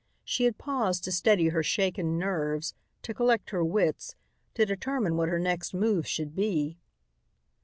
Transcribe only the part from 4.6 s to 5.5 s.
determine what her